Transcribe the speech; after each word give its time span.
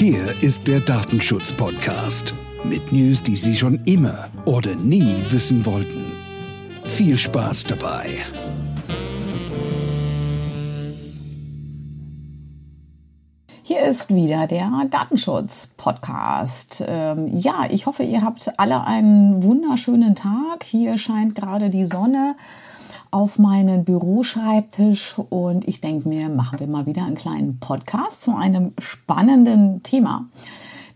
Hier 0.00 0.24
ist 0.40 0.66
der 0.66 0.80
Datenschutz-Podcast 0.80 2.32
mit 2.64 2.90
News, 2.90 3.22
die 3.22 3.36
Sie 3.36 3.54
schon 3.54 3.84
immer 3.84 4.30
oder 4.46 4.74
nie 4.74 5.14
wissen 5.28 5.66
wollten. 5.66 6.10
Viel 6.84 7.18
Spaß 7.18 7.64
dabei. 7.64 8.08
Hier 13.62 13.82
ist 13.82 14.14
wieder 14.14 14.46
der 14.46 14.70
Datenschutz-Podcast. 14.88 16.82
Ähm, 16.88 17.28
ja, 17.36 17.66
ich 17.68 17.84
hoffe, 17.84 18.02
ihr 18.02 18.22
habt 18.22 18.58
alle 18.58 18.86
einen 18.86 19.42
wunderschönen 19.42 20.14
Tag. 20.14 20.64
Hier 20.64 20.96
scheint 20.96 21.34
gerade 21.34 21.68
die 21.68 21.84
Sonne 21.84 22.36
auf 23.10 23.38
meinen 23.38 23.84
Büroschreibtisch 23.84 25.18
und 25.18 25.66
ich 25.66 25.80
denke 25.80 26.08
mir, 26.08 26.28
machen 26.28 26.60
wir 26.60 26.66
mal 26.66 26.86
wieder 26.86 27.04
einen 27.04 27.16
kleinen 27.16 27.58
Podcast 27.58 28.22
zu 28.22 28.34
einem 28.34 28.72
spannenden 28.78 29.82
Thema. 29.82 30.26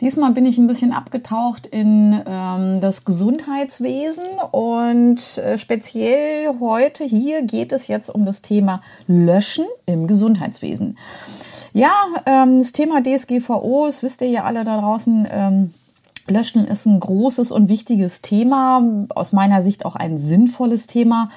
Diesmal 0.00 0.32
bin 0.32 0.45
ich 0.45 0.59
ein 0.59 0.66
bisschen 0.66 0.92
abgetaucht 0.92 1.66
in 1.66 2.20
ähm, 2.27 2.80
das 2.80 3.04
Gesundheitswesen 3.04 4.24
und 4.50 5.38
äh, 5.38 5.56
speziell 5.56 6.54
heute 6.60 7.04
hier 7.04 7.42
geht 7.42 7.73
es 7.73 7.87
jetzt 7.87 8.10
um 8.10 8.24
das 8.24 8.42
Thema 8.42 8.82
Löschen 9.06 9.66
im 9.87 10.06
Gesundheitswesen. 10.06 10.98
Ja, 11.73 11.92
ähm, 12.26 12.59
das 12.59 12.73
Thema 12.73 13.02
DSGVO, 13.02 13.87
das 13.87 14.02
wisst 14.02 14.23
ihr 14.23 14.28
ja 14.28 14.45
alle 14.45 14.65
da 14.65 14.80
draußen. 14.80 15.28
Ähm, 15.30 15.74
Löschen 16.26 16.66
ist 16.66 16.87
ein 16.87 17.01
großes 17.01 17.51
und 17.52 17.68
wichtiges 17.68 18.23
Thema, 18.23 18.82
aus 19.15 19.32
meiner 19.32 19.60
Sicht 19.62 19.84
auch 19.84 19.95
ein 19.95 20.16
sinnvolles 20.16 20.87
Thema 20.87 21.28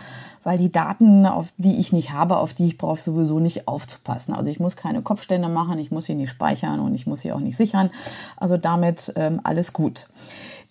weil 0.44 0.58
die 0.58 0.72
Daten, 0.72 1.26
auf 1.26 1.54
die 1.58 1.80
ich 1.80 1.94
nicht 1.94 2.12
habe, 2.12 2.38
auf 2.38 2.54
die 2.54 2.68
ich 2.68 2.78
brauche, 2.78 3.00
sowieso 3.00 3.40
nicht 3.40 3.68
aufzupassen. 3.68 4.34
Also 4.34 4.50
ich 4.50 4.60
muss 4.60 4.76
keine 4.76 5.02
Kopfstände 5.02 5.50
machen, 5.50 5.80
ich 5.80 5.92
muss 5.92 6.06
sie 6.06 6.16
nicht 6.16 6.30
speichern 6.30 6.80
und 6.80 6.96
ich 6.96 7.08
muss 7.08 7.22
sie 7.22 7.32
auch 7.32 7.40
nicht 7.40 7.58
sichern. 7.58 7.90
Also 8.38 8.58
damit 8.58 9.14
ähm, 9.16 9.40
alles 9.44 9.74
gut. 9.74 10.08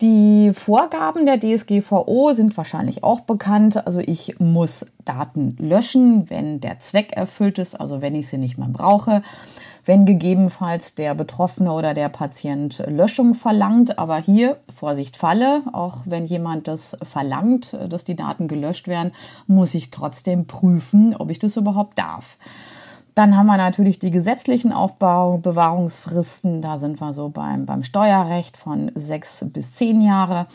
Die 0.02 0.52
Vorgaben 0.52 1.24
der 1.24 1.40
DSGVO 1.40 2.32
sind 2.32 2.56
wahrscheinlich 2.56 3.02
auch 3.02 3.20
bekannt. 3.20 3.86
Also 3.86 4.00
ich 4.00 4.38
muss 4.38 4.86
Daten 5.04 5.56
löschen, 5.58 6.28
wenn 6.28 6.60
der 6.60 6.80
Zweck 6.80 7.12
erfüllt 7.12 7.58
ist, 7.58 7.80
also 7.80 8.02
wenn 8.02 8.14
ich 8.14 8.28
sie 8.28 8.38
nicht 8.38 8.58
mehr 8.58 8.68
brauche 8.68 9.22
wenn 9.86 10.04
gegebenenfalls 10.04 10.96
der 10.96 11.14
Betroffene 11.14 11.72
oder 11.72 11.94
der 11.94 12.08
Patient 12.08 12.82
Löschung 12.88 13.34
verlangt. 13.34 13.98
Aber 13.98 14.18
hier, 14.18 14.58
Vorsicht 14.74 15.16
Falle, 15.16 15.62
auch 15.72 15.98
wenn 16.04 16.26
jemand 16.26 16.68
das 16.68 16.96
verlangt, 17.02 17.76
dass 17.88 18.04
die 18.04 18.16
Daten 18.16 18.48
gelöscht 18.48 18.88
werden, 18.88 19.12
muss 19.46 19.74
ich 19.74 19.90
trotzdem 19.90 20.46
prüfen, 20.46 21.14
ob 21.16 21.30
ich 21.30 21.38
das 21.38 21.56
überhaupt 21.56 21.98
darf. 21.98 22.36
Dann 23.16 23.34
haben 23.34 23.46
wir 23.46 23.56
natürlich 23.56 23.98
die 23.98 24.10
gesetzlichen 24.10 24.74
Aufbewahrungsfristen. 24.74 26.60
Da 26.60 26.76
sind 26.76 27.00
wir 27.00 27.14
so 27.14 27.30
beim, 27.30 27.64
beim 27.64 27.82
Steuerrecht 27.82 28.58
von 28.58 28.92
sechs 28.94 29.42
bis 29.54 29.72
zehn 29.72 30.02
Jahre. 30.02 30.46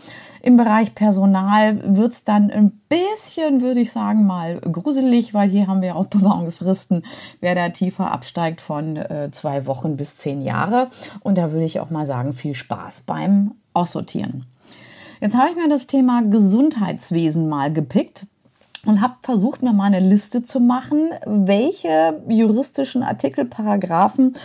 Im 0.43 0.57
Bereich 0.57 0.93
Personal 0.93 1.97
wird 1.97 2.13
es 2.13 2.23
dann 2.23 2.51
ein 2.51 2.79
bisschen, 2.87 3.61
würde 3.61 3.79
ich 3.79 3.91
sagen, 3.91 4.27
mal 4.27 4.59
gruselig, 4.59 5.33
weil 5.33 5.49
hier 5.49 5.65
haben 5.65 5.81
wir 5.81 5.95
Aufbewahrungsfristen, 5.95 7.03
wer 7.39 7.55
da 7.55 7.69
tiefer 7.69 8.11
absteigt 8.11 8.61
von 8.61 8.95
äh, 8.95 9.29
zwei 9.31 9.65
Wochen 9.65 9.97
bis 9.97 10.17
zehn 10.17 10.39
Jahre. 10.39 10.91
Und 11.21 11.39
da 11.39 11.51
würde 11.51 11.65
ich 11.65 11.79
auch 11.79 11.89
mal 11.89 12.05
sagen, 12.05 12.33
viel 12.33 12.53
Spaß 12.53 13.01
beim 13.07 13.55
Aussortieren. 13.73 14.45
Jetzt 15.19 15.35
habe 15.35 15.49
ich 15.49 15.55
mir 15.55 15.67
das 15.67 15.87
Thema 15.87 16.21
Gesundheitswesen 16.29 17.49
mal 17.49 17.73
gepickt 17.73 18.27
und 18.85 19.01
habe 19.01 19.15
versucht, 19.21 19.61
mir 19.61 19.73
mal 19.73 19.85
eine 19.85 19.99
Liste 19.99 20.43
zu 20.43 20.59
machen, 20.59 21.11
welche 21.25 22.21
juristischen 22.27 23.03
Artikel, 23.03 23.45
Paragraphen 23.45 24.35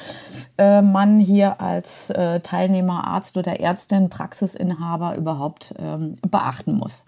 äh, 0.58 0.82
man 0.82 1.18
hier 1.18 1.60
als 1.60 2.10
äh, 2.10 2.40
Teilnehmer, 2.40 3.06
Arzt 3.06 3.36
oder 3.36 3.60
Ärztin, 3.60 4.08
Praxisinhaber 4.08 5.16
überhaupt 5.16 5.74
ähm, 5.78 6.14
beachten 6.28 6.74
muss. 6.76 7.04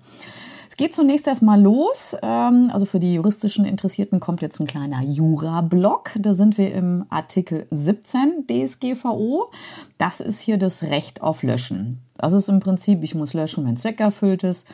Geht 0.79 0.95
zunächst 0.95 1.27
erstmal 1.27 1.61
los. 1.61 2.17
Ähm, 2.23 2.71
also 2.73 2.87
für 2.87 3.01
die 3.01 3.15
juristischen 3.15 3.65
Interessierten 3.65 4.21
kommt 4.21 4.43
jetzt 4.43 4.61
ein 4.61 4.69
kleiner 4.69 5.03
Jura-Block. 5.03 6.13
Da 6.21 6.35
sind 6.35 6.57
wir 6.57 6.73
im 6.73 7.05
Artikel 7.09 7.67
17 7.73 8.47
DSGVO. 8.47 9.51
Das 9.99 10.21
ist 10.21 10.39
hier 10.39 10.57
das 10.57 10.85
Recht 10.85 11.21
auf 11.21 11.43
Löschen. 11.43 11.99
Das 12.17 12.33
ist 12.33 12.49
im 12.49 12.61
Prinzip, 12.61 13.03
ich 13.03 13.17
muss 13.17 13.35
löschen, 13.35 13.67
wenn 13.67 13.77
Zweck 13.77 13.99
erfüllt 13.99 14.45
ist. 14.45 14.69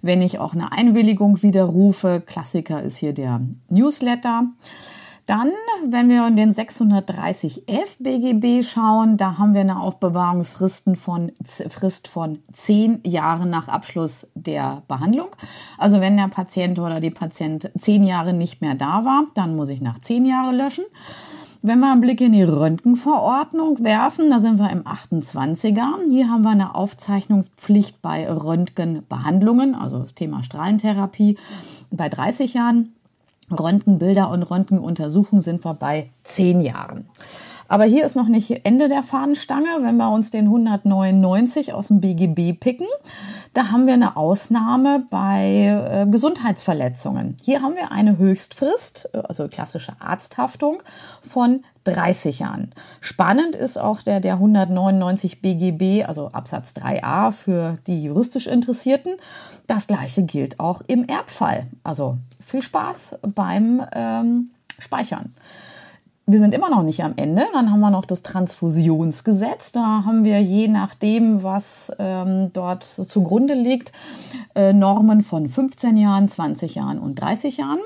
Wenn 0.00 0.22
ich 0.22 0.38
auch 0.38 0.54
eine 0.54 0.72
Einwilligung 0.72 1.42
widerrufe, 1.42 2.22
Klassiker 2.24 2.82
ist 2.82 2.96
hier 2.96 3.12
der 3.12 3.42
Newsletter. 3.68 4.44
Dann, 5.30 5.52
wenn 5.86 6.08
wir 6.08 6.26
in 6.26 6.34
den 6.34 6.52
630f 6.52 7.98
BGB 8.00 8.66
schauen, 8.66 9.16
da 9.16 9.38
haben 9.38 9.54
wir 9.54 9.60
eine 9.60 9.78
Aufbewahrungsfristen 9.78 10.96
von, 10.96 11.30
Frist 11.44 12.08
von 12.08 12.40
zehn 12.52 12.98
Jahren 13.06 13.48
nach 13.48 13.68
Abschluss 13.68 14.26
der 14.34 14.82
Behandlung. 14.88 15.28
Also 15.78 16.00
wenn 16.00 16.16
der 16.16 16.26
Patient 16.26 16.80
oder 16.80 16.98
die 16.98 17.12
Patient 17.12 17.70
zehn 17.78 18.02
Jahre 18.02 18.32
nicht 18.32 18.60
mehr 18.60 18.74
da 18.74 19.04
war, 19.04 19.26
dann 19.34 19.54
muss 19.54 19.68
ich 19.68 19.80
nach 19.80 20.00
zehn 20.00 20.26
Jahren 20.26 20.56
löschen. 20.56 20.84
Wenn 21.62 21.78
wir 21.78 21.92
einen 21.92 22.00
Blick 22.00 22.20
in 22.20 22.32
die 22.32 22.42
Röntgenverordnung 22.42 23.84
werfen, 23.84 24.30
da 24.30 24.40
sind 24.40 24.58
wir 24.58 24.70
im 24.70 24.82
28er. 24.82 26.08
Hier 26.08 26.28
haben 26.28 26.42
wir 26.42 26.50
eine 26.50 26.74
Aufzeichnungspflicht 26.74 28.02
bei 28.02 28.28
Röntgenbehandlungen, 28.28 29.76
also 29.76 30.00
das 30.00 30.14
Thema 30.16 30.42
Strahlentherapie 30.42 31.38
bei 31.92 32.08
30 32.08 32.54
Jahren. 32.54 32.96
Röntgenbilder 33.50 34.30
und 34.30 34.42
Röntgenuntersuchungen 34.42 35.42
sind 35.42 35.64
wir 35.64 35.74
bei 35.74 36.10
10 36.24 36.60
Jahren. 36.60 37.08
Aber 37.70 37.84
hier 37.84 38.04
ist 38.04 38.16
noch 38.16 38.26
nicht 38.26 38.66
Ende 38.66 38.88
der 38.88 39.04
Fahnenstange. 39.04 39.68
Wenn 39.82 39.96
wir 39.96 40.10
uns 40.10 40.32
den 40.32 40.46
199 40.46 41.72
aus 41.72 41.86
dem 41.86 42.00
BGB 42.00 42.58
picken, 42.58 42.88
da 43.52 43.70
haben 43.70 43.86
wir 43.86 43.94
eine 43.94 44.16
Ausnahme 44.16 45.04
bei 45.08 45.66
äh, 45.88 46.10
Gesundheitsverletzungen. 46.10 47.36
Hier 47.44 47.62
haben 47.62 47.76
wir 47.76 47.92
eine 47.92 48.18
Höchstfrist, 48.18 49.14
also 49.14 49.46
klassische 49.46 49.92
Arzthaftung 50.00 50.82
von 51.22 51.62
30 51.84 52.40
Jahren. 52.40 52.72
Spannend 53.00 53.54
ist 53.54 53.78
auch 53.78 54.02
der, 54.02 54.18
der 54.18 54.34
199 54.34 55.40
BGB, 55.40 56.04
also 56.08 56.26
Absatz 56.32 56.72
3a 56.72 57.30
für 57.30 57.78
die 57.86 58.02
juristisch 58.02 58.48
Interessierten. 58.48 59.12
Das 59.68 59.86
gleiche 59.86 60.24
gilt 60.24 60.58
auch 60.58 60.82
im 60.88 61.04
Erbfall. 61.04 61.68
Also 61.84 62.18
viel 62.50 62.62
Spaß 62.62 63.18
beim 63.34 63.84
ähm, 63.92 64.50
Speichern 64.78 65.34
wir 66.32 66.38
sind 66.38 66.54
immer 66.54 66.70
noch 66.70 66.82
nicht 66.82 67.02
am 67.02 67.14
Ende. 67.16 67.44
Dann 67.52 67.70
haben 67.70 67.80
wir 67.80 67.90
noch 67.90 68.04
das 68.04 68.22
Transfusionsgesetz. 68.22 69.72
Da 69.72 70.04
haben 70.04 70.24
wir 70.24 70.40
je 70.40 70.68
nachdem, 70.68 71.42
was 71.42 71.92
ähm, 71.98 72.52
dort 72.52 72.84
zugrunde 72.84 73.54
liegt, 73.54 73.92
äh, 74.54 74.72
Normen 74.72 75.22
von 75.22 75.48
15 75.48 75.96
Jahren, 75.96 76.28
20 76.28 76.76
Jahren 76.76 76.98
und 76.98 77.16
30 77.16 77.56
Jahren. 77.56 77.80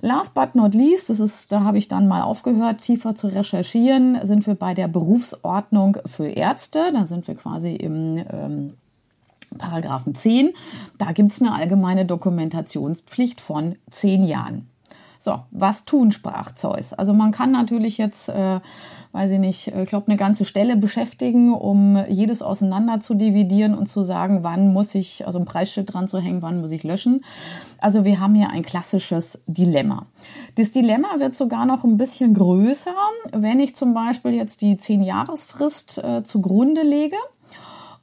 Last 0.00 0.34
but 0.34 0.54
not 0.54 0.74
least, 0.74 1.08
das 1.08 1.18
ist, 1.18 1.50
da 1.50 1.64
habe 1.64 1.78
ich 1.78 1.88
dann 1.88 2.06
mal 2.06 2.22
aufgehört, 2.22 2.82
tiefer 2.82 3.14
zu 3.14 3.28
recherchieren, 3.28 4.18
sind 4.22 4.46
wir 4.46 4.54
bei 4.54 4.74
der 4.74 4.86
Berufsordnung 4.86 5.96
für 6.04 6.26
Ärzte. 6.26 6.90
Da 6.92 7.06
sind 7.06 7.26
wir 7.26 7.34
quasi 7.34 7.74
im 7.74 8.22
ähm, 8.30 8.74
Paragraphen 9.58 10.14
10. 10.14 10.50
Da 10.98 11.12
gibt 11.12 11.32
es 11.32 11.40
eine 11.40 11.52
allgemeine 11.52 12.06
Dokumentationspflicht 12.06 13.40
von 13.40 13.76
10 13.90 14.24
Jahren. 14.24 14.68
So, 15.24 15.40
was 15.52 15.86
tun, 15.86 16.12
sprach 16.12 16.52
Zeus. 16.52 16.92
Also 16.92 17.14
man 17.14 17.32
kann 17.32 17.50
natürlich 17.50 17.96
jetzt, 17.96 18.28
äh, 18.28 18.60
weiß 19.12 19.30
ich 19.30 19.38
nicht, 19.38 19.68
ich 19.68 19.88
glaube, 19.88 20.08
eine 20.08 20.18
ganze 20.18 20.44
Stelle 20.44 20.76
beschäftigen, 20.76 21.54
um 21.54 22.04
jedes 22.10 22.42
auseinander 22.42 23.00
zu 23.00 23.14
dividieren 23.14 23.74
und 23.74 23.86
zu 23.86 24.02
sagen, 24.02 24.40
wann 24.44 24.74
muss 24.74 24.94
ich, 24.94 25.26
also 25.26 25.38
ein 25.38 25.46
Preisschild 25.46 25.94
dran 25.94 26.08
zu 26.08 26.18
hängen, 26.18 26.42
wann 26.42 26.60
muss 26.60 26.72
ich 26.72 26.82
löschen. 26.82 27.24
Also 27.78 28.04
wir 28.04 28.20
haben 28.20 28.34
hier 28.34 28.50
ein 28.50 28.62
klassisches 28.62 29.42
Dilemma. 29.46 30.04
Das 30.56 30.72
Dilemma 30.72 31.08
wird 31.18 31.34
sogar 31.34 31.64
noch 31.64 31.84
ein 31.84 31.96
bisschen 31.96 32.34
größer, 32.34 32.94
wenn 33.32 33.60
ich 33.60 33.76
zum 33.76 33.94
Beispiel 33.94 34.32
jetzt 34.32 34.60
die 34.60 34.76
10-Jahresfrist 34.76 36.04
äh, 36.04 36.22
zugrunde 36.22 36.82
lege 36.82 37.16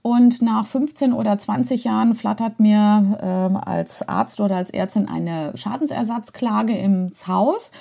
und 0.02 0.42
nach 0.42 0.66
15 0.66 1.14
oder 1.14 1.38
20 1.38 1.84
Jahren 1.84 2.16
flattert 2.16 2.60
mir 2.60 3.20
ähm, 3.22 3.56
als 3.56 4.08
Arzt 4.08 4.42
oder 4.42 4.56
als 4.56 4.72
Ärztin 4.72 5.08
eine 5.08 5.52
Schadensersatzklage 5.56 6.76
ins 6.76 7.28
Haus. 7.28 7.72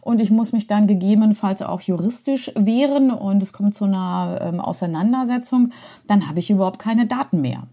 Und 0.00 0.20
ich 0.20 0.30
muss 0.30 0.52
mich 0.52 0.66
dann 0.66 0.86
gegebenenfalls 0.86 1.62
auch 1.62 1.80
juristisch 1.80 2.52
wehren 2.54 3.10
und 3.10 3.42
es 3.42 3.52
kommt 3.52 3.74
zu 3.74 3.84
einer 3.86 4.38
ähm, 4.40 4.60
Auseinandersetzung. 4.60 5.70
Dann 6.06 6.28
habe 6.28 6.38
ich 6.38 6.50
überhaupt 6.50 6.78
keine 6.78 7.06
Daten 7.06 7.40
mehr. 7.40 7.64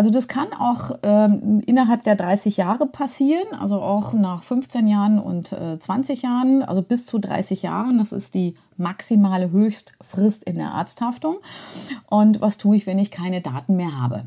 Also 0.00 0.08
das 0.08 0.28
kann 0.28 0.54
auch 0.54 0.92
ähm, 1.02 1.60
innerhalb 1.66 2.04
der 2.04 2.16
30 2.16 2.56
Jahre 2.56 2.86
passieren, 2.86 3.44
also 3.60 3.82
auch 3.82 4.14
nach 4.14 4.42
15 4.42 4.86
Jahren 4.86 5.18
und 5.18 5.52
äh, 5.52 5.78
20 5.78 6.22
Jahren, 6.22 6.62
also 6.62 6.80
bis 6.80 7.04
zu 7.04 7.18
30 7.18 7.60
Jahren. 7.60 7.98
Das 7.98 8.12
ist 8.12 8.34
die 8.34 8.56
maximale 8.78 9.50
Höchstfrist 9.50 10.44
in 10.44 10.56
der 10.56 10.72
Arzthaftung. 10.72 11.36
Und 12.08 12.40
was 12.40 12.56
tue 12.56 12.76
ich, 12.76 12.86
wenn 12.86 12.98
ich 12.98 13.10
keine 13.10 13.42
Daten 13.42 13.76
mehr 13.76 14.00
habe? 14.00 14.24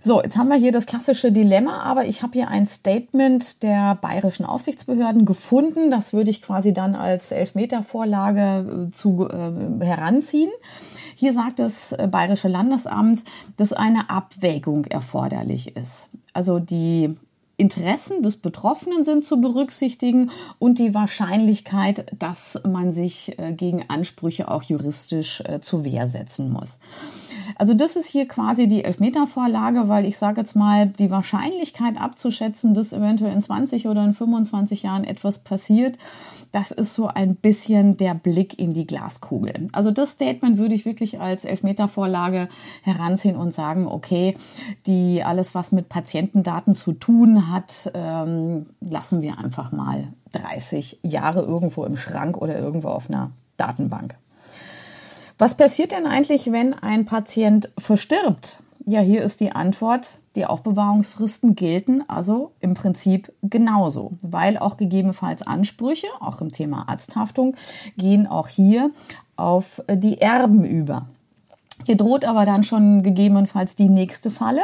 So, 0.00 0.22
jetzt 0.22 0.38
haben 0.38 0.48
wir 0.48 0.56
hier 0.56 0.72
das 0.72 0.86
klassische 0.86 1.30
Dilemma, 1.30 1.82
aber 1.82 2.06
ich 2.06 2.22
habe 2.22 2.32
hier 2.32 2.48
ein 2.48 2.64
Statement 2.64 3.62
der 3.62 3.96
bayerischen 3.96 4.46
Aufsichtsbehörden 4.46 5.26
gefunden. 5.26 5.90
Das 5.90 6.14
würde 6.14 6.30
ich 6.30 6.40
quasi 6.40 6.72
dann 6.72 6.94
als 6.94 7.30
Elfmetervorlage 7.30 8.86
äh, 8.88 8.90
zu, 8.90 9.28
äh, 9.28 9.84
heranziehen. 9.84 10.50
Hier 11.20 11.32
sagt 11.32 11.58
das 11.58 11.90
äh, 11.90 12.06
Bayerische 12.08 12.46
Landesamt, 12.46 13.24
dass 13.56 13.72
eine 13.72 14.08
Abwägung 14.08 14.84
erforderlich 14.84 15.76
ist. 15.76 16.10
Also 16.32 16.60
die 16.60 17.12
Interessen 17.56 18.22
des 18.22 18.36
Betroffenen 18.36 19.04
sind 19.04 19.24
zu 19.24 19.40
berücksichtigen 19.40 20.30
und 20.60 20.78
die 20.78 20.94
Wahrscheinlichkeit, 20.94 22.06
dass 22.16 22.60
man 22.64 22.92
sich 22.92 23.36
äh, 23.36 23.52
gegen 23.52 23.84
Ansprüche 23.88 24.48
auch 24.48 24.62
juristisch 24.62 25.40
äh, 25.40 25.60
zur 25.60 25.84
Wehr 25.84 26.06
setzen 26.06 26.52
muss. 26.52 26.78
Also 27.56 27.74
das 27.74 27.96
ist 27.96 28.08
hier 28.08 28.26
quasi 28.28 28.68
die 28.68 28.84
Elfmetervorlage, 28.84 29.88
weil 29.88 30.04
ich 30.04 30.18
sage 30.18 30.40
jetzt 30.40 30.56
mal, 30.56 30.86
die 30.86 31.10
Wahrscheinlichkeit 31.10 32.00
abzuschätzen, 32.00 32.74
dass 32.74 32.92
eventuell 32.92 33.32
in 33.32 33.40
20 33.40 33.86
oder 33.86 34.04
in 34.04 34.12
25 34.12 34.82
Jahren 34.82 35.04
etwas 35.04 35.40
passiert, 35.40 35.98
das 36.52 36.70
ist 36.70 36.94
so 36.94 37.08
ein 37.08 37.34
bisschen 37.34 37.96
der 37.96 38.14
Blick 38.14 38.58
in 38.58 38.72
die 38.72 38.86
Glaskugel. 38.86 39.66
Also 39.72 39.90
das 39.90 40.12
Statement 40.12 40.58
würde 40.58 40.74
ich 40.74 40.84
wirklich 40.84 41.20
als 41.20 41.44
Elfmetervorlage 41.44 42.48
heranziehen 42.82 43.36
und 43.36 43.52
sagen, 43.52 43.86
okay, 43.86 44.36
die 44.86 45.22
alles, 45.22 45.54
was 45.54 45.72
mit 45.72 45.88
Patientendaten 45.88 46.74
zu 46.74 46.92
tun 46.92 47.52
hat, 47.52 47.90
ähm, 47.94 48.66
lassen 48.80 49.22
wir 49.22 49.38
einfach 49.38 49.72
mal 49.72 50.08
30 50.32 51.00
Jahre 51.02 51.42
irgendwo 51.42 51.84
im 51.84 51.96
Schrank 51.96 52.36
oder 52.38 52.58
irgendwo 52.58 52.88
auf 52.88 53.08
einer 53.08 53.30
Datenbank. 53.56 54.16
Was 55.38 55.56
passiert 55.56 55.92
denn 55.92 56.06
eigentlich, 56.06 56.50
wenn 56.50 56.74
ein 56.74 57.04
Patient 57.04 57.70
verstirbt? 57.78 58.58
Ja, 58.86 59.00
hier 59.00 59.22
ist 59.22 59.40
die 59.40 59.52
Antwort, 59.52 60.18
die 60.34 60.46
Aufbewahrungsfristen 60.46 61.54
gelten 61.54 62.02
also 62.08 62.52
im 62.60 62.74
Prinzip 62.74 63.32
genauso, 63.42 64.12
weil 64.22 64.58
auch 64.58 64.76
gegebenenfalls 64.76 65.42
Ansprüche, 65.42 66.08
auch 66.20 66.40
im 66.40 66.50
Thema 66.50 66.88
Arzthaftung, 66.88 67.54
gehen 67.96 68.26
auch 68.26 68.48
hier 68.48 68.90
auf 69.36 69.82
die 69.88 70.20
Erben 70.20 70.64
über. 70.64 71.06
Hier 71.86 71.96
droht 71.96 72.24
aber 72.24 72.44
dann 72.44 72.64
schon 72.64 73.04
gegebenenfalls 73.04 73.76
die 73.76 73.88
nächste 73.88 74.30
Falle. 74.30 74.62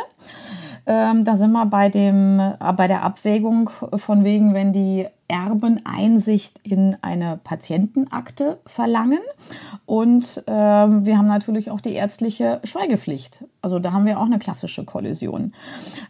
Ähm, 0.87 1.25
da 1.25 1.37
sind 1.37 1.53
wir 1.53 1.67
bei, 1.67 1.89
dem, 1.89 2.39
äh, 2.39 2.73
bei 2.77 2.89
der 2.89 3.03
Abwägung 3.03 3.71
von 3.97 4.25
wegen, 4.25 4.55
wenn 4.55 4.73
die 4.73 5.07
Erben 5.27 5.81
Einsicht 5.85 6.61
in 6.65 6.99
eine 7.01 7.41
Patientenakte 7.43 8.59
verlangen. 8.67 9.21
Und 9.87 10.45
ähm, 10.47 11.07
wir 11.07 11.17
haben 11.17 11.29
natürlich 11.29 11.71
auch 11.71 11.81
die 11.81 11.95
ärztliche 11.95 12.61
Schweigepflicht. 12.63 13.43
Also 13.63 13.79
da 13.79 13.93
haben 13.93 14.05
wir 14.05 14.21
auch 14.21 14.27
eine 14.27 14.39
klassische 14.39 14.85
Kollision. 14.85 15.55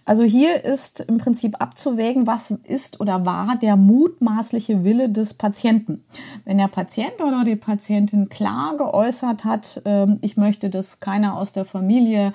Also 0.04 0.24
hier 0.24 0.64
ist 0.64 1.00
im 1.00 1.18
Prinzip 1.18 1.62
abzuwägen, 1.62 2.26
was 2.26 2.50
ist 2.50 3.00
oder 3.00 3.24
war 3.24 3.56
der 3.56 3.76
mutmaßliche 3.76 4.82
Wille 4.82 5.08
des 5.08 5.34
Patienten. 5.34 6.02
Wenn 6.44 6.58
der 6.58 6.68
Patient 6.68 7.20
oder 7.24 7.44
die 7.44 7.56
Patientin 7.56 8.28
klar 8.28 8.76
geäußert 8.76 9.44
hat, 9.44 9.80
äh, 9.84 10.08
ich 10.22 10.36
möchte, 10.36 10.70
dass 10.70 10.98
keiner 10.98 11.36
aus 11.36 11.52
der 11.52 11.64
Familie 11.64 12.32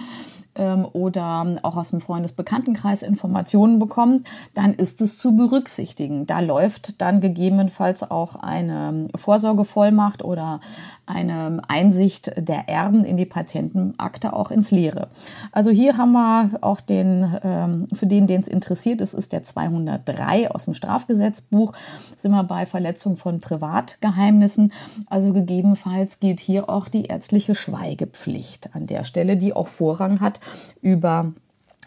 ähm, 0.56 0.86
oder 0.94 1.60
auch 1.64 1.78
aus 1.78 1.92
dem 1.92 2.02
Freundesbekanntenkreis 2.02 3.04
Informationen 3.04 3.80
bekommt, 3.80 4.28
dann 4.54 4.74
ist 4.74 5.02
es 5.02 5.18
zu 5.18 5.36
berücksichtigen. 5.36 6.26
Da 6.26 6.40
läuft 6.40 7.02
dann 7.02 7.22
gegebenenfalls 7.22 8.10
auch 8.10 8.36
eine 8.36 9.08
Vorsorgevollmacht 9.16 10.24
oder 10.24 10.60
eine 11.06 11.62
Einsicht 11.68 12.32
der 12.38 12.70
Erben 12.70 13.04
in 13.04 13.18
die 13.18 13.26
Patientenakte 13.26 14.34
auch 14.34 14.52
ins 14.52 14.72
Leere. 14.72 15.08
Also 15.52 15.72
hier 15.72 15.98
haben 15.98 16.12
wir 16.12 16.50
auch 16.62 16.82
den, 16.82 17.40
ähm, 17.44 17.86
für 17.94 18.06
den, 18.06 18.28
den 18.28 18.42
es 18.42 18.48
interessiert, 18.48 19.02
das 19.02 19.14
ist 19.14 19.34
der 19.34 19.44
203 19.44 20.52
aus 20.52 20.66
dem 20.66 20.74
Strafgesetzbuch, 20.74 21.74
sind 22.18 22.32
wir 22.32 22.44
bei 22.44 22.66
Verletzung 22.66 23.18
von 23.18 23.40
Privatgeheimnissen. 23.40 24.72
Also 25.08 25.34
gegebenenfalls 25.34 26.20
gilt 26.20 26.40
hier 26.40 26.70
auch 26.70 26.88
die 26.88 27.06
ärztliche 27.06 27.56
Schweigepflicht 27.56 28.76
an 28.76 28.86
der 28.86 29.04
Stelle, 29.04 29.38
die 29.38 29.54
auch 29.54 29.68
Vorrang 29.68 30.20
hat 30.20 30.39
über 30.82 31.34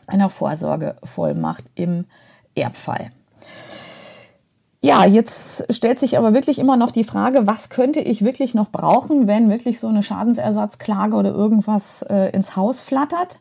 einer 0.07 0.31
Vorsorgevollmacht 0.31 1.65
im 1.75 2.07
Erbfall. 2.55 3.11
Ja, 4.85 5.05
jetzt 5.05 5.73
stellt 5.73 6.01
sich 6.01 6.19
aber 6.19 6.35
wirklich 6.35 6.59
immer 6.59 6.77
noch 6.77 6.91
die 6.91 7.05
Frage, 7.05 7.47
was 7.47 7.71
könnte 7.71 8.01
ich 8.01 8.25
wirklich 8.25 8.53
noch 8.53 8.69
brauchen, 8.69 9.29
wenn 9.29 9.49
wirklich 9.49 9.79
so 9.79 9.87
eine 9.87 10.03
Schadensersatzklage 10.03 11.15
oder 11.15 11.31
irgendwas 11.31 12.03
äh, 12.03 12.31
ins 12.31 12.57
Haus 12.57 12.81
flattert. 12.81 13.39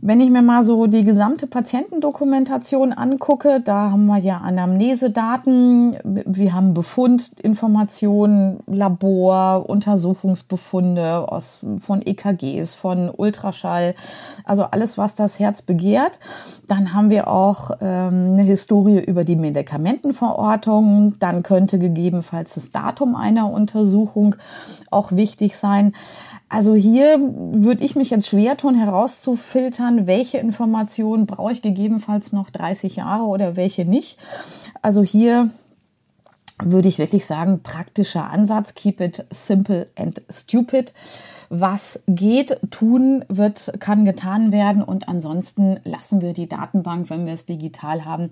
Wenn 0.00 0.20
ich 0.20 0.30
mir 0.30 0.42
mal 0.42 0.64
so 0.64 0.86
die 0.86 1.04
gesamte 1.04 1.46
Patientendokumentation 1.46 2.92
angucke, 2.92 3.60
da 3.60 3.90
haben 3.90 4.06
wir 4.06 4.18
ja 4.18 4.38
Anamnesedaten, 4.38 5.96
wir 6.04 6.52
haben 6.52 6.74
Befundinformationen, 6.74 8.60
Labor, 8.66 9.68
Untersuchungsbefunde 9.68 11.30
aus, 11.30 11.64
von 11.80 12.02
EKGs, 12.04 12.74
von 12.74 13.10
Ultraschall, 13.14 13.94
also 14.44 14.64
alles, 14.64 14.98
was 14.98 15.14
das 15.14 15.38
Herz 15.38 15.62
begehrt. 15.62 16.20
Dann 16.68 16.92
haben 16.92 17.08
wir 17.10 17.28
auch 17.28 17.70
ähm, 17.80 18.32
eine 18.32 18.42
Historie 18.42 18.98
über 18.98 19.24
die 19.24 19.36
Medikamentenverortung. 20.38 21.18
Dann 21.18 21.42
könnte 21.42 21.78
gegebenenfalls 21.78 22.54
das 22.54 22.70
Datum 22.70 23.14
einer 23.14 23.50
Untersuchung 23.50 24.36
auch 24.90 25.12
wichtig 25.12 25.56
sein. 25.56 25.94
Also 26.48 26.74
hier 26.74 27.18
würde 27.20 27.84
ich 27.84 27.94
mich 27.94 28.10
jetzt 28.10 28.28
schwer 28.28 28.56
tun, 28.56 28.74
herauszufiltern, 28.74 30.06
welche 30.06 30.38
Informationen 30.38 31.26
brauche 31.26 31.52
ich 31.52 31.62
gegebenenfalls 31.62 32.32
noch 32.32 32.48
30 32.50 32.96
Jahre 32.96 33.24
oder 33.24 33.56
welche 33.56 33.84
nicht. 33.84 34.18
Also 34.80 35.02
hier 35.02 35.50
würde 36.60 36.88
ich 36.88 36.98
wirklich 36.98 37.26
sagen, 37.26 37.60
praktischer 37.62 38.30
Ansatz, 38.30 38.74
keep 38.74 39.00
it 39.00 39.26
simple 39.30 39.88
and 39.96 40.22
stupid 40.30 40.92
was 41.50 42.02
geht, 42.06 42.58
tun 42.70 43.24
wird, 43.28 43.72
kann 43.80 44.04
getan 44.04 44.52
werden 44.52 44.82
und 44.82 45.08
ansonsten 45.08 45.78
lassen 45.84 46.20
wir 46.20 46.32
die 46.32 46.48
Datenbank, 46.48 47.10
wenn 47.10 47.26
wir 47.26 47.32
es 47.32 47.46
digital 47.46 48.04
haben, 48.04 48.30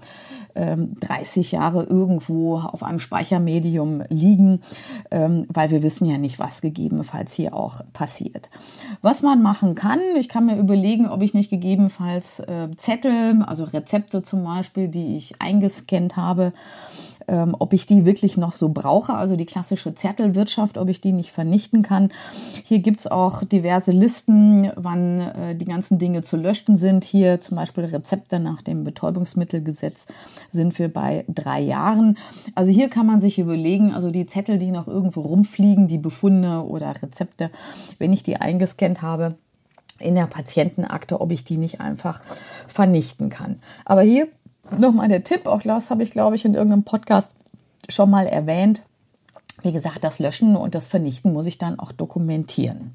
30 0.55 1.53
ähm, 1.53 1.61
Jahre 1.61 1.85
irgendwo 1.85 2.59
auf 2.59 2.83
einem 2.83 2.99
Speichermedium 2.99 4.03
liegen, 4.09 4.61
ähm, 5.11 5.47
weil 5.49 5.71
wir 5.71 5.83
wissen 5.83 6.07
ja 6.07 6.19
nicht, 6.19 6.39
was 6.39 6.61
gegebenenfalls 6.61 7.33
hier 7.33 7.55
auch 7.55 7.81
passiert. 7.93 8.51
Was 9.03 9.23
man 9.23 9.43
machen 9.43 9.75
kann, 9.75 10.01
ich 10.19 10.29
kann 10.29 10.47
mir 10.47 10.59
überlegen, 10.59 11.09
ob 11.09 11.23
ich 11.23 11.35
nicht 11.35 11.51
gegebenenfalls 11.51 12.41
äh, 12.41 12.69
Zettel, 12.77 13.43
also 13.47 13.65
Rezepte 13.65 14.23
zum 14.23 14.45
Beispiel, 14.45 14.89
die 14.89 15.17
ich 15.17 15.41
eingescannt 15.41 16.17
habe, 16.17 16.53
ähm, 17.29 17.57
ob 17.59 17.73
ich 17.73 17.87
die 17.87 18.07
wirklich 18.07 18.37
noch 18.37 18.53
so 18.53 18.69
brauche, 18.69 19.15
also 19.15 19.37
die 19.37 19.47
klassische 19.47 19.95
Zettelwirtschaft, 19.95 20.79
ob 20.79 20.89
ich 20.89 21.01
die 21.01 21.13
nicht 21.13 21.31
vernichten 21.31 21.83
kann. 21.83 22.11
Hier 22.65 22.81
gibt's 22.81 23.07
auch 23.07 23.43
diverse 23.45 23.93
Listen, 23.93 24.71
wann 24.77 25.21
äh, 25.21 25.55
die 25.55 25.65
ganzen 25.65 25.99
Dinge 25.99 26.23
zu 26.23 26.37
löschen 26.37 26.77
sind. 26.77 27.05
Hier 27.05 27.41
zum 27.41 27.57
Beispiel 27.57 27.85
Rezepte 27.85 28.39
nach 28.39 28.63
dem 28.63 28.85
Betäubungsmittelgesetz 28.85 30.07
sind 30.51 30.79
wir 30.79 30.93
bei 30.93 31.25
drei 31.29 31.61
Jahren. 31.61 32.19
Also 32.55 32.73
hier 32.73 32.89
kann 32.89 33.07
man 33.07 33.21
sich 33.21 33.39
überlegen, 33.39 33.93
also 33.93 34.11
die 34.11 34.27
Zettel, 34.27 34.59
die 34.59 34.71
noch 34.71 34.87
irgendwo 34.87 35.21
rumfliegen, 35.21 35.89
die 35.89 35.99
Befunde 35.99 36.65
oder 36.67 36.95
Rezepte, 37.03 37.51
wenn 37.99 38.13
ich 38.13 38.23
die 38.23 38.37
eingescannt 38.37 39.03
habe, 39.03 39.37
in 39.99 40.15
der 40.15 40.27
Patientenakte, 40.27 41.21
ob 41.21 41.33
ich 41.33 41.45
die 41.45 41.57
nicht 41.57 41.81
einfach 41.81 42.23
vernichten 42.69 43.31
kann. 43.31 43.61
Aber 43.85 44.03
hier 44.03 44.29
Nochmal 44.77 45.09
der 45.09 45.25
Tipp, 45.25 45.47
auch 45.47 45.63
das 45.63 45.91
habe 45.91 46.03
ich, 46.03 46.11
glaube 46.11 46.35
ich, 46.35 46.45
in 46.45 46.55
irgendeinem 46.55 46.83
Podcast 46.83 47.35
schon 47.89 48.11
mal 48.11 48.27
erwähnt. 48.27 48.83
Wie 49.63 49.73
gesagt, 49.73 50.05
das 50.05 50.19
Löschen 50.19 50.57
und 50.57 50.75
das 50.75 50.89
Vernichten 50.89 51.33
muss 51.33 51.47
ich 51.47 51.59
dann 51.59 51.79
auch 51.79 51.93
dokumentieren. 51.93 52.95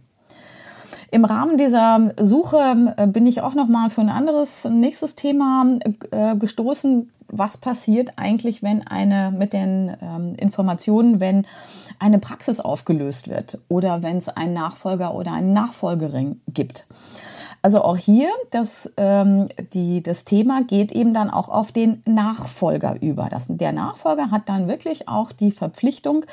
Im 1.14 1.26
Rahmen 1.26 1.58
dieser 1.58 2.14
Suche 2.22 2.94
äh, 2.96 3.08
bin 3.08 3.26
ich 3.26 3.42
auch 3.42 3.54
noch 3.54 3.68
mal 3.68 3.90
für 3.90 4.00
ein 4.00 4.10
anderes 4.10 4.66
nächstes 4.66 5.16
Thema 5.16 5.66
äh, 6.12 6.38
gestoßen. 6.38 7.12
Was 7.28 7.58
passiert 7.58 8.14
eigentlich, 8.16 8.64
wenn 8.64 8.88
eine 8.88 9.32
mit 9.32 9.52
den 9.52 9.96
ähm, 10.02 10.36
Informationen, 10.36 11.20
wenn 11.20 11.46
eine 12.00 12.20
Praxis 12.20 12.62
aufgelöst 12.62 13.30
wird 13.30 13.60
oder 13.68 14.04
wenn 14.04 14.18
es 14.18 14.30
einen 14.30 14.54
Nachfolger 14.54 15.14
oder 15.14 15.34
eine 15.34 15.48
Nachfolgerin 15.48 16.42
gibt? 16.48 16.86
Also 17.62 17.82
auch 17.84 17.98
hier, 17.98 18.30
das, 18.50 18.92
ähm, 18.98 19.48
die, 19.74 20.02
das 20.02 20.26
Thema 20.26 20.64
geht 20.64 20.92
eben 20.92 21.14
dann 21.14 21.30
auch 21.30 21.50
auf 21.50 21.72
den 21.72 22.02
Nachfolger 22.08 22.98
über. 23.02 23.28
Das, 23.30 23.46
der 23.50 23.72
Nachfolger 23.72 24.32
hat 24.32 24.50
dann 24.50 24.68
wirklich 24.68 25.08
auch 25.08 25.32
die 25.32 25.52
Verpflichtung, 25.52 26.26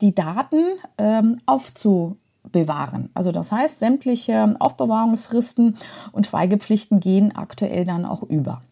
die 0.00 0.14
Daten 0.14 0.64
ähm, 0.96 1.38
aufzubewahren. 1.44 3.10
Also 3.12 3.30
das 3.30 3.52
heißt, 3.52 3.80
sämtliche 3.80 4.56
Aufbewahrungsfristen 4.58 5.76
und 6.12 6.26
Schweigepflichten 6.26 6.98
gehen 6.98 7.36
aktuell 7.36 7.84
dann 7.84 8.06
auch 8.06 8.22
über. 8.22 8.62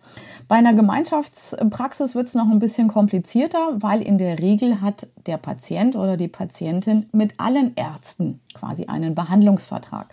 Bei 0.48 0.56
einer 0.56 0.72
Gemeinschaftspraxis 0.72 2.14
wird 2.14 2.28
es 2.28 2.34
noch 2.34 2.50
ein 2.50 2.58
bisschen 2.58 2.88
komplizierter, 2.88 3.76
weil 3.80 4.00
in 4.00 4.16
der 4.16 4.38
Regel 4.38 4.80
hat 4.80 5.06
der 5.26 5.36
Patient 5.36 5.94
oder 5.94 6.16
die 6.16 6.26
Patientin 6.26 7.06
mit 7.12 7.34
allen 7.36 7.76
Ärzten 7.76 8.40
quasi 8.54 8.86
einen 8.86 9.14
Behandlungsvertrag. 9.14 10.06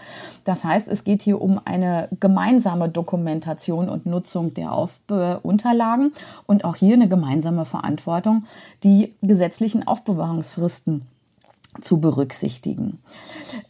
Das 0.43 0.65
heißt, 0.65 0.89
es 0.89 1.05
geht 1.05 1.21
hier 1.21 1.41
um 1.41 1.61
eine 1.63 2.09
gemeinsame 2.19 2.89
Dokumentation 2.89 3.87
und 3.87 4.05
Nutzung 4.05 4.53
der 4.53 4.73
Auf 4.73 4.99
Unterlagen 5.41 6.11
und 6.47 6.65
auch 6.65 6.75
hier 6.75 6.95
eine 6.95 7.07
gemeinsame 7.07 7.63
Verantwortung, 7.63 8.43
die 8.83 9.15
gesetzlichen 9.21 9.87
Aufbewahrungsfristen 9.87 11.03
zu 11.81 11.99
berücksichtigen. 11.99 12.99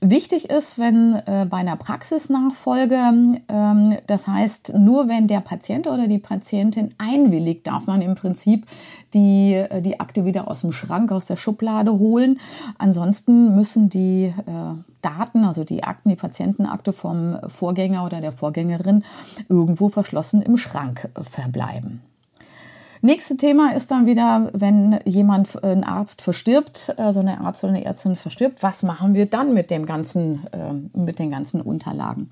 Wichtig 0.02 0.50
ist, 0.50 0.78
wenn 0.78 1.16
äh, 1.26 1.46
bei 1.50 1.58
einer 1.58 1.76
Praxisnachfolge, 1.76 3.42
ähm, 3.48 3.98
das 4.08 4.28
heißt, 4.28 4.74
nur 4.78 5.08
wenn 5.08 5.28
der 5.28 5.42
Patient 5.42 5.88
oder 5.88 6.08
die 6.08 6.20
Patientin 6.20 6.94
einwilligt, 6.98 7.68
darf 7.68 7.88
man 7.88 8.02
im 8.02 8.16
Prinzip 8.16 8.66
die, 9.14 9.54
äh, 9.54 9.82
die 9.82 10.00
Akte 10.00 10.26
wieder 10.26 10.50
aus 10.50 10.62
dem 10.62 10.72
Schrank, 10.72 11.12
aus 11.12 11.26
der 11.26 11.36
Schublade 11.36 11.94
holen. 11.94 12.40
Ansonsten 12.78 13.56
müssen 13.56 13.90
die 13.90 14.26
äh, 14.26 14.34
Daten, 15.02 15.44
also 15.44 15.64
die 15.64 15.84
Akten, 15.84 16.10
die 16.10 16.16
Patientenakte 16.16 16.94
vom 16.94 17.38
Vorgänger 17.48 18.06
oder 18.06 18.22
der 18.22 18.32
Vorgängerin 18.32 19.04
irgendwo 19.50 19.90
verschlossen 19.90 20.42
im 20.42 20.58
Schrank 20.58 21.10
verbleiben. 21.22 22.02
Nächste 23.06 23.38
Thema 23.38 23.76
ist 23.76 23.92
dann 23.92 24.08
wieder, 24.08 24.50
wenn 24.54 25.00
jemand, 25.06 25.64
ein 25.64 25.84
Arzt 25.84 26.24
verstirbt, 26.24 26.96
also 26.98 27.20
eine 27.20 27.40
Arzt 27.40 27.64
oder 27.64 27.74
eine 27.74 27.86
Ärztin 27.86 28.16
verstirbt, 28.16 28.64
was 28.64 28.82
machen 28.82 29.14
wir 29.14 29.28
dann 29.28 29.54
mit 29.54 29.70
dem 29.70 29.86
ganzen, 29.86 30.48
äh, 30.52 30.98
mit 30.98 31.20
den 31.20 31.30
ganzen 31.30 31.62
Unterlagen? 31.62 32.32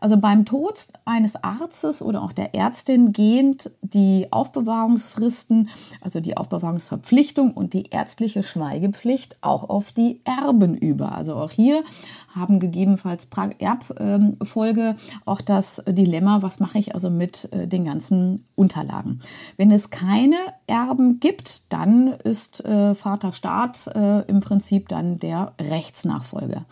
Also 0.00 0.16
beim 0.16 0.44
Tod 0.44 0.74
eines 1.04 1.42
Arztes 1.42 2.02
oder 2.02 2.22
auch 2.22 2.32
der 2.32 2.54
Ärztin 2.54 3.12
gehen 3.12 3.56
die 3.82 4.28
Aufbewahrungsfristen, 4.30 5.68
also 6.00 6.20
die 6.20 6.36
Aufbewahrungsverpflichtung 6.36 7.52
und 7.52 7.72
die 7.72 7.90
ärztliche 7.90 8.42
Schweigepflicht 8.42 9.36
auch 9.40 9.68
auf 9.68 9.92
die 9.92 10.20
Erben 10.24 10.76
über. 10.76 11.12
Also 11.12 11.34
auch 11.34 11.50
hier 11.50 11.82
haben 12.34 12.60
gegebenenfalls 12.60 13.28
Erbfolge 13.58 14.96
auch 15.24 15.40
das 15.40 15.82
Dilemma, 15.88 16.42
was 16.42 16.60
mache 16.60 16.78
ich 16.78 16.94
also 16.94 17.10
mit 17.10 17.52
äh, 17.52 17.66
den 17.66 17.84
ganzen 17.84 18.44
Unterlagen. 18.54 19.20
Wenn 19.56 19.70
es 19.70 19.90
keine 19.90 20.36
Erben 20.66 21.20
gibt, 21.20 21.62
dann 21.72 22.08
ist 22.08 22.64
äh, 22.64 22.94
Vater 22.94 23.32
Staat 23.32 23.88
äh, 23.88 24.22
im 24.22 24.40
Prinzip 24.40 24.88
dann 24.88 25.18
der 25.18 25.52
Rechtsnachfolger. 25.60 26.64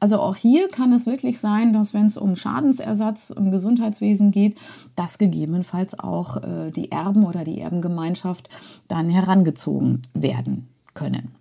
Also 0.00 0.18
auch 0.18 0.36
hier 0.36 0.68
kann 0.68 0.92
es 0.92 1.06
wirklich 1.06 1.40
sein, 1.40 1.72
dass 1.72 1.94
wenn 1.94 2.06
es 2.06 2.16
um 2.16 2.36
Schadensersatz 2.62 3.30
im 3.30 3.50
Gesundheitswesen 3.50 4.30
geht, 4.30 4.56
dass 4.94 5.18
gegebenenfalls 5.18 5.98
auch 5.98 6.40
die 6.74 6.92
Erben 6.92 7.24
oder 7.24 7.44
die 7.44 7.60
Erbengemeinschaft 7.60 8.48
dann 8.88 9.08
herangezogen 9.08 10.02
werden 10.14 10.68
können. 10.94 11.32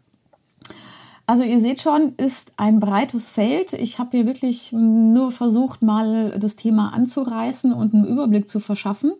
Also 1.27 1.43
ihr 1.43 1.59
seht 1.59 1.79
schon, 1.79 2.13
ist 2.17 2.53
ein 2.57 2.79
breites 2.79 3.31
Feld. 3.31 3.73
Ich 3.73 3.99
habe 3.99 4.17
hier 4.17 4.25
wirklich 4.25 4.73
nur 4.73 5.31
versucht, 5.31 5.81
mal 5.81 6.37
das 6.39 6.55
Thema 6.55 6.93
anzureißen 6.93 7.71
und 7.71 7.93
einen 7.93 8.05
Überblick 8.05 8.49
zu 8.49 8.59
verschaffen. 8.59 9.13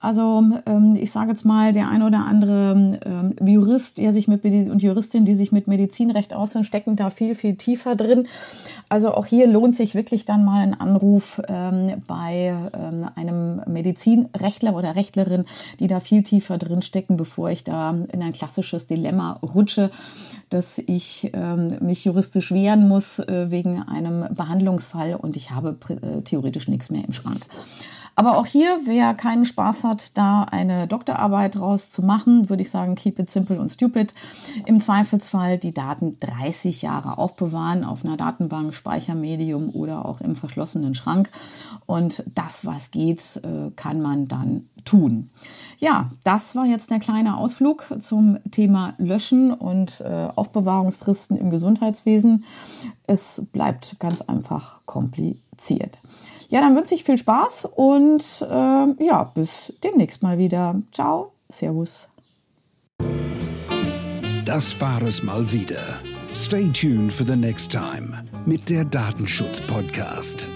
Also 0.00 0.44
ähm, 0.66 0.96
ich 0.98 1.10
sage 1.10 1.30
jetzt 1.30 1.44
mal, 1.44 1.72
der 1.72 1.88
ein 1.88 2.02
oder 2.02 2.24
andere 2.24 2.98
ähm, 3.04 3.34
Jurist, 3.44 3.98
der 3.98 4.12
sich 4.12 4.28
mit 4.28 4.44
und 4.44 4.82
Juristin, 4.82 5.24
die 5.24 5.34
sich 5.34 5.50
mit 5.50 5.66
Medizinrecht 5.66 6.34
auskennen, 6.34 6.64
stecken 6.64 6.94
da 6.94 7.10
viel, 7.10 7.34
viel 7.34 7.56
tiefer 7.56 7.96
drin. 7.96 8.28
Also 8.88 9.12
auch 9.12 9.26
hier 9.26 9.48
lohnt 9.48 9.74
sich 9.74 9.94
wirklich 9.94 10.24
dann 10.24 10.44
mal 10.44 10.62
ein 10.62 10.78
Anruf 10.78 11.40
ähm, 11.48 12.02
bei 12.06 12.54
ähm, 12.72 13.08
einem 13.16 13.62
Medizinrechtler 13.66 14.76
oder 14.76 14.94
Rechtlerin, 14.94 15.44
die 15.80 15.88
da 15.88 15.98
viel 15.98 16.22
tiefer 16.22 16.58
drin 16.58 16.82
stecken, 16.82 17.16
bevor 17.16 17.50
ich 17.50 17.64
da 17.64 17.90
in 17.90 18.22
ein 18.22 18.32
klassisches 18.32 18.86
Dilemma 18.86 19.32
rutsche, 19.42 19.90
dass 20.48 20.78
ich 20.78 21.30
ähm, 21.34 21.76
mich 21.80 22.04
juristisch 22.04 22.52
wehren 22.52 22.88
muss 22.88 23.18
äh, 23.18 23.50
wegen 23.50 23.82
einem 23.82 24.32
Behandlungsfall 24.32 25.16
und 25.16 25.36
ich 25.36 25.50
habe 25.50 25.76
äh, 25.88 26.22
theoretisch 26.22 26.68
nichts 26.68 26.90
mehr 26.90 27.04
im 27.04 27.12
Schrank. 27.12 27.40
Aber 28.18 28.36
auch 28.36 28.46
hier, 28.46 28.80
wer 28.84 29.14
keinen 29.14 29.44
Spaß 29.44 29.84
hat, 29.84 30.18
da 30.18 30.42
eine 30.42 30.88
Doktorarbeit 30.88 31.54
draus 31.54 31.88
zu 31.88 32.02
machen, 32.02 32.48
würde 32.48 32.62
ich 32.62 32.70
sagen, 32.70 32.96
keep 32.96 33.16
it 33.20 33.30
simple 33.30 33.60
und 33.60 33.70
stupid. 33.70 34.12
Im 34.66 34.80
Zweifelsfall 34.80 35.56
die 35.56 35.72
Daten 35.72 36.18
30 36.18 36.82
Jahre 36.82 37.16
aufbewahren 37.16 37.84
auf 37.84 38.04
einer 38.04 38.16
Datenbank, 38.16 38.74
Speichermedium 38.74 39.70
oder 39.70 40.04
auch 40.04 40.20
im 40.20 40.34
verschlossenen 40.34 40.96
Schrank. 40.96 41.30
Und 41.86 42.24
das, 42.34 42.66
was 42.66 42.90
geht, 42.90 43.40
äh, 43.44 43.70
kann 43.76 44.02
man 44.02 44.26
dann 44.26 44.66
tun. 44.84 45.30
Ja, 45.78 46.10
das 46.24 46.56
war 46.56 46.66
jetzt 46.66 46.90
der 46.90 46.98
kleine 46.98 47.36
Ausflug 47.36 47.86
zum 48.00 48.38
Thema 48.50 48.94
Löschen 48.98 49.52
und 49.52 50.00
äh, 50.00 50.26
Aufbewahrungsfristen 50.34 51.36
im 51.36 51.50
Gesundheitswesen. 51.50 52.44
Es 53.06 53.46
bleibt 53.52 54.00
ganz 54.00 54.22
einfach 54.22 54.80
kompliziert. 54.86 56.00
Ja, 56.48 56.60
dann 56.60 56.74
wünsche 56.74 56.94
ich 56.94 57.04
viel 57.04 57.18
Spaß 57.18 57.68
und 57.76 58.22
äh, 58.48 59.04
ja, 59.04 59.30
bis 59.34 59.72
demnächst 59.84 60.22
mal 60.22 60.38
wieder. 60.38 60.80
Ciao, 60.92 61.32
Servus. 61.50 62.08
Das 64.46 64.80
war 64.80 65.02
es 65.02 65.22
mal 65.22 65.52
wieder. 65.52 65.82
Stay 66.32 66.68
tuned 66.68 67.12
for 67.12 67.26
the 67.26 67.36
next 67.36 67.70
time 67.70 68.24
mit 68.46 68.70
der 68.70 68.84
Datenschutz-Podcast. 68.86 70.46